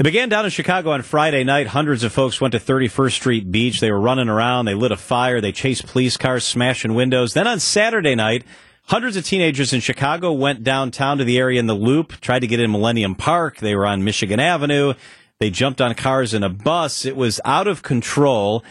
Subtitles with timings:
[0.00, 1.66] It began down in Chicago on Friday night.
[1.66, 3.80] Hundreds of folks went to 31st Street Beach.
[3.80, 4.64] They were running around.
[4.64, 5.42] They lit a fire.
[5.42, 7.34] They chased police cars, smashing windows.
[7.34, 8.44] Then on Saturday night,
[8.84, 12.46] hundreds of teenagers in Chicago went downtown to the area in the Loop, tried to
[12.46, 13.58] get in Millennium Park.
[13.58, 14.94] They were on Michigan Avenue.
[15.38, 17.04] They jumped on cars in a bus.
[17.04, 18.64] It was out of control.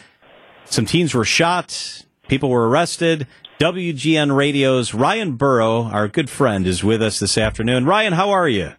[0.65, 2.07] Some teens were shot.
[2.27, 3.27] People were arrested.
[3.59, 7.86] WGN Radio's Ryan Burrow, our good friend, is with us this afternoon.
[7.86, 8.73] Ryan, how are you?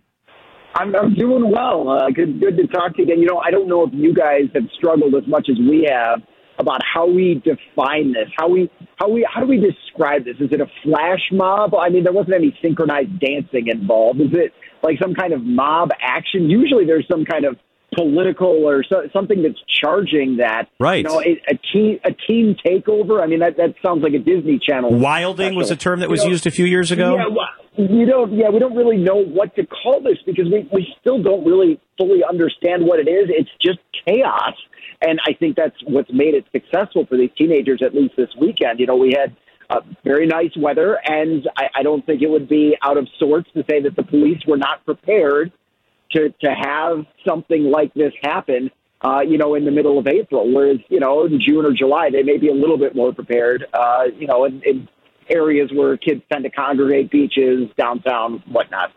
[0.74, 1.88] I'm, I'm doing well.
[1.88, 3.18] Uh, good, good to talk to you again.
[3.18, 6.20] You know, I don't know if you guys have struggled as much as we have
[6.58, 8.28] about how we define this.
[8.38, 10.36] How we, how we, how do we describe this?
[10.40, 11.74] Is it a flash mob?
[11.74, 14.20] I mean, there wasn't any synchronized dancing involved.
[14.20, 14.52] Is it
[14.82, 16.50] like some kind of mob action?
[16.50, 17.56] Usually, there's some kind of
[17.94, 20.68] political or so, something that's charging that.
[20.78, 20.98] Right.
[20.98, 23.22] You know, a, a team a team takeover.
[23.22, 24.94] I mean, that that sounds like a Disney Channel.
[24.94, 25.56] Wilding special.
[25.56, 27.16] was a term that was You know, used a few years ago.
[27.16, 27.24] Yeah,
[27.88, 28.32] you don't.
[28.32, 31.80] Yeah, we don't really know what to call this because we we still don't really
[31.98, 33.28] fully understand what it is.
[33.28, 34.54] It's just chaos,
[35.02, 37.80] and I think that's what's made it successful for these teenagers.
[37.82, 39.36] At least this weekend, you know, we had.
[39.72, 43.48] Uh, very nice weather, and I, I don't think it would be out of sorts
[43.54, 45.52] to say that the police were not prepared
[46.10, 48.72] to to have something like this happen.
[49.02, 52.10] Uh, you know, in the middle of April, whereas you know in June or July
[52.10, 53.64] they may be a little bit more prepared.
[53.72, 54.88] Uh, you know, in, in
[55.30, 58.92] areas where kids tend to congregate, beaches, downtown, whatnot.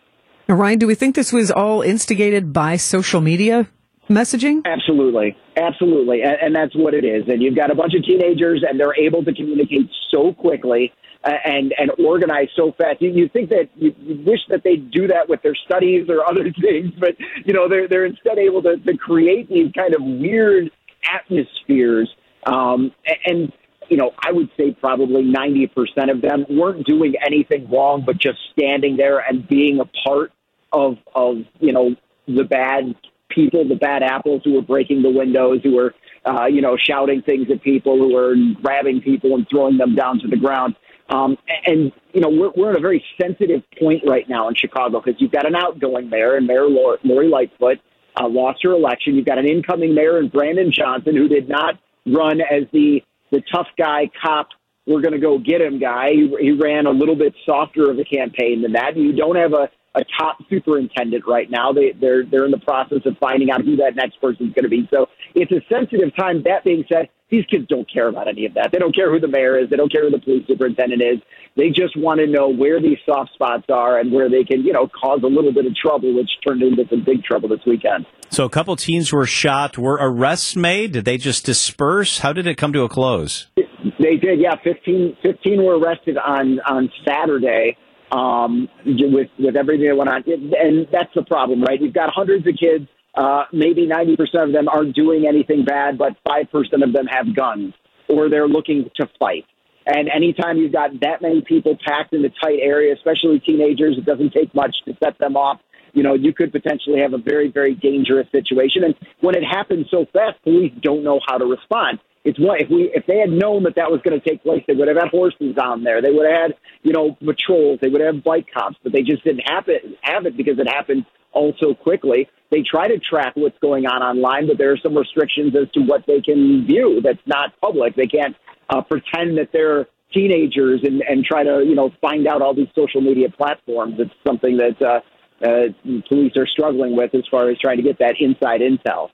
[0.48, 3.68] Now, Ryan, do we think this was all instigated by social media
[4.10, 4.62] messaging?
[4.66, 7.24] Absolutely, absolutely, and, and that's what it is.
[7.28, 10.92] And you've got a bunch of teenagers, and they're able to communicate so quickly
[11.24, 13.02] uh, and and organize so fast.
[13.02, 16.26] You, you think that you, you wish that they do that with their studies or
[16.30, 20.02] other things, but you know they're they're instead able to, to create these kind of
[20.02, 20.72] weird
[21.10, 22.10] atmospheres.
[22.46, 22.92] Um,
[23.26, 23.54] and
[23.90, 28.18] you know, I would say probably ninety percent of them weren't doing anything wrong, but
[28.18, 30.32] just standing there and being a part
[30.72, 31.96] of of you know
[32.28, 32.96] the bad
[33.30, 35.94] people, the bad apples who were breaking the windows, who were
[36.26, 40.20] uh, you know shouting things at people, who were grabbing people and throwing them down
[40.20, 40.76] to the ground.
[41.10, 45.02] Um, and you know we're we're at a very sensitive point right now in Chicago
[45.02, 47.80] because you've got an outgoing mayor and Mayor Lori, Lori Lightfoot
[48.20, 49.16] uh, lost her election.
[49.16, 53.02] You've got an incoming mayor and Brandon Johnson who did not run as the
[53.34, 54.50] the tough guy cop.
[54.86, 56.12] We're going to go get him guy.
[56.12, 58.96] He, he ran a little bit softer of a campaign than that.
[58.96, 61.72] You don't have a a top superintendent right now.
[61.72, 64.70] They they're they're in the process of finding out who that next person's going to
[64.70, 64.88] be.
[64.92, 66.42] So it's a sensitive time.
[66.44, 68.70] That being said, these kids don't care about any of that.
[68.72, 69.68] They don't care who the mayor is.
[69.72, 71.20] They don't care who the police superintendent is.
[71.58, 74.72] They just want to know where these soft spots are and where they can, you
[74.72, 78.06] know, cause a little bit of trouble, which turned into some big trouble this weekend.
[78.30, 79.80] So a couple teens were shot.
[79.80, 80.92] Were arrests made?
[80.92, 82.20] Did they just disperse?
[82.20, 83.48] How did it come to a close?
[83.56, 84.56] They did, yeah.
[84.64, 87.78] 15, 15 were arrested on on Saturday
[88.12, 91.82] um, with with everything that went on, and that's the problem, right?
[91.82, 92.88] You've got hundreds of kids.
[93.16, 97.06] Uh, maybe ninety percent of them aren't doing anything bad, but five percent of them
[97.06, 97.74] have guns
[98.10, 99.46] or they're looking to fight.
[99.86, 104.06] And anytime you've got that many people packed in a tight area, especially teenagers, it
[104.06, 105.60] doesn't take much to set them off.
[105.94, 108.84] You know, you could potentially have a very, very dangerous situation.
[108.84, 112.00] And when it happens so fast, police don't know how to respond.
[112.24, 114.64] It's what if we if they had known that that was going to take place,
[114.68, 116.02] they would have had horses on there.
[116.02, 117.80] They would have had you know patrols.
[117.82, 120.68] They would have bike cops, but they just didn't have it have it because it
[120.70, 122.30] happened all so quickly.
[122.50, 125.82] They try to track what's going on online, but there are some restrictions as to
[125.82, 127.96] what they can view that's not public.
[127.96, 128.36] They can't
[128.70, 132.70] uh, pretend that they're teenagers and, and try to you know find out all these
[132.74, 133.96] social media platforms.
[134.00, 135.02] It's something that uh,
[135.44, 139.10] uh, police are struggling with as far as trying to get that inside intel.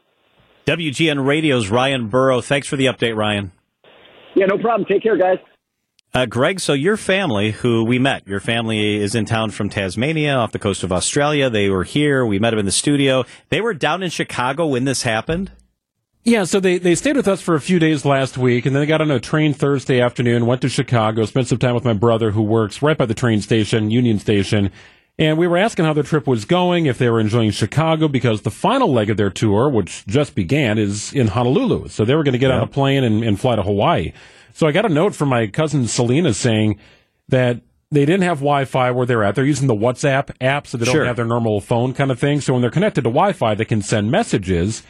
[0.70, 2.42] WGN Radio's Ryan Burrow.
[2.42, 3.52] Thanks for the update, Ryan.
[4.36, 4.86] Yeah, no problem.
[4.86, 5.40] Take care, guys.
[6.14, 10.36] Uh, Greg, so your family, who we met, your family is in town from Tasmania
[10.36, 11.50] off the coast of Australia.
[11.50, 12.24] They were here.
[12.24, 13.26] We met them in the studio.
[13.50, 15.52] They were down in Chicago when this happened.
[16.24, 18.84] Yeah, so they, they stayed with us for a few days last week, and then
[18.84, 21.94] they got on a train Thursday afternoon, went to Chicago, spent some time with my
[21.94, 24.72] brother who works right by the train station, Union Station,
[25.20, 28.42] and we were asking how their trip was going, if they were enjoying Chicago, because
[28.42, 31.90] the final leg of their tour, which just began, is in Honolulu.
[31.90, 34.14] So they were going to get on a plane and, and fly to Hawaii.
[34.54, 36.80] So I got a note from my cousin Selena saying
[37.28, 37.62] that
[37.92, 39.36] they didn't have Wi-Fi where they're at.
[39.36, 41.06] They're using the WhatsApp app, so they don't Sure.
[41.06, 42.40] have their normal phone kind of thing.
[42.40, 44.84] So when they're connected to Wi-Fi, they can send messages.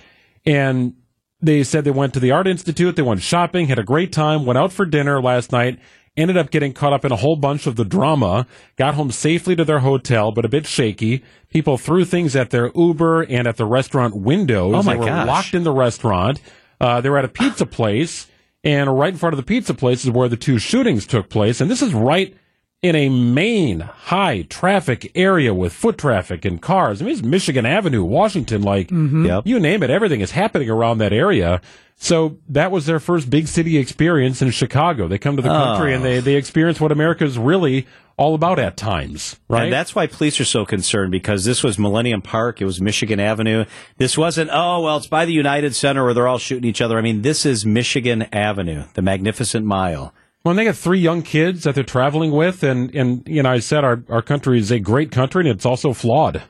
[0.45, 0.93] And
[1.41, 4.45] they said they went to the Art Institute, they went shopping, had a great time,
[4.45, 5.79] went out for dinner last night,
[6.19, 8.45] ended up getting caught up in a whole bunch of the drama,
[8.75, 11.23] got home safely to their hotel, but a bit shaky.
[11.49, 14.75] People threw things at their Uber and at the restaurant windows.
[14.75, 15.27] Oh, my they were gosh.
[15.27, 16.41] locked in the restaurant.
[16.81, 18.27] Uh, they were at a pizza place,
[18.63, 21.61] and right in front of the pizza place is where the two shootings took place.
[21.61, 22.35] And this is right
[22.81, 27.01] in a main high traffic area with foot traffic and cars.
[27.01, 29.25] I mean, it's Michigan Avenue, Washington, like mm-hmm.
[29.25, 29.47] Yep.
[29.47, 31.61] you name it, everything is happening around that area.
[31.97, 35.09] So that was their first big city experience in Chicago.
[35.09, 36.21] They come to the country and they, ah.
[36.21, 37.85] they experience what America is really
[38.15, 39.63] all about at times, right?
[39.63, 42.61] And that's why police are so concerned because this was Millennium Park.
[42.61, 43.65] It was Michigan Avenue.
[43.97, 46.97] This wasn't, oh, well, it's by the United Center where they're all shooting each other.
[46.97, 50.13] I mean, this is Michigan Avenue, the magnificent mile.
[50.43, 53.59] When they got three young kids that they're traveling with, and, and you know, I
[53.59, 56.41] said our, our country is a great country and it's also flawed.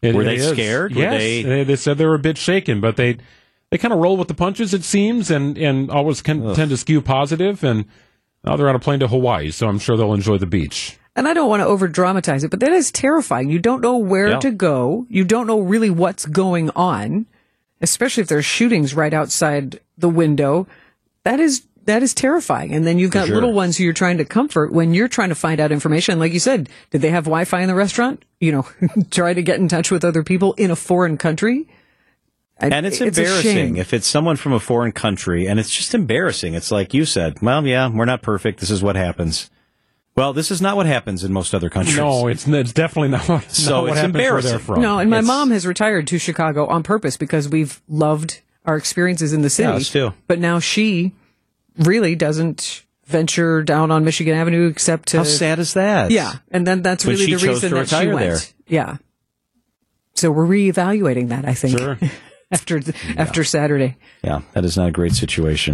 [0.00, 0.48] It- Were they is.
[0.50, 0.94] scared?
[0.94, 1.64] Were Yes, they- they...
[1.64, 3.18] they said they were a bit shaken, but they
[3.70, 6.76] they kind of roll with the punches, it seems, and and always can, tend to
[6.76, 7.64] skew positive.
[7.64, 7.86] And
[8.44, 10.98] now they're on a plane to Hawaii, so I'm sure they'll enjoy the beach.
[11.16, 13.50] And I don't want to over dramatize it, but that is terrifying.
[13.50, 14.38] You don't know where Yeah.
[14.40, 15.06] to go.
[15.08, 17.26] You don't know really what's going on,
[17.80, 20.66] especially if there's shootings right outside the window.
[21.24, 22.72] That is that is terrifying.
[22.74, 23.34] And then you've got sure.
[23.34, 26.18] little ones who you're trying to comfort when you're trying to find out information.
[26.18, 28.24] Like you said, did they have Wi-Fi in the restaurant?
[28.40, 28.66] You know,
[29.10, 31.68] try to get in touch with other people in a foreign country.
[32.58, 33.76] And it's, a embarrassing shame.
[33.76, 36.54] if it's someone from a foreign country, and it's just embarrassing.
[36.54, 38.60] It's like you said, well, yeah, we're not perfect.
[38.60, 39.50] This is what happens.
[40.14, 41.96] Well, this is not what happens in most other countries.
[41.96, 43.28] No, it's it's definitely not.
[43.28, 44.50] not So what it's embarrassing.
[44.50, 44.82] they're from.
[44.82, 48.76] No, and my It's- mom has retired to Chicago on purpose because we've loved our
[48.76, 49.68] experiences in the city.
[49.68, 50.12] Yeah, us too.
[50.28, 51.14] But now she
[51.78, 56.10] really doesn't venture down on Michigan Avenue except to How sad is that?
[56.10, 58.18] Yeah, and then that's But really the reason that she went.
[58.18, 58.38] there.
[58.66, 58.96] Yeah.
[60.14, 61.98] So we're reevaluating that, I think, Sure.
[62.52, 62.80] after
[63.16, 63.96] after Saturday.
[64.22, 65.70] Yeah, that is not a great situation.